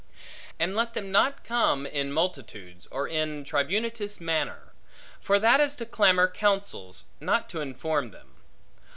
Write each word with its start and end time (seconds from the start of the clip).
And 0.59 0.75
let 0.75 0.95
them 0.95 1.11
not 1.11 1.43
come 1.43 1.85
in 1.85 2.11
multitudes, 2.11 2.87
or 2.89 3.07
in 3.07 3.41
a 3.41 3.43
tribunitious 3.43 4.19
manner; 4.19 4.73
for 5.21 5.37
that 5.37 5.59
is 5.59 5.75
to 5.75 5.85
clamor 5.85 6.27
counsels, 6.27 7.03
not 7.19 7.47
to 7.49 7.61
inform 7.61 8.09
them. 8.09 8.33